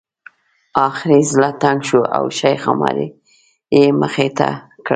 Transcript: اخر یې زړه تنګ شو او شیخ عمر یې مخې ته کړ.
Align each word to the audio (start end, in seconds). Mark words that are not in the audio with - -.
اخر 0.87 1.09
یې 1.17 1.21
زړه 1.31 1.49
تنګ 1.61 1.79
شو 1.87 2.01
او 2.17 2.23
شیخ 2.39 2.61
عمر 2.71 2.95
یې 3.73 3.83
مخې 4.01 4.27
ته 4.37 4.47
کړ. 4.85 4.89